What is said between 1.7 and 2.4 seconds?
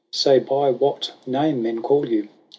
call you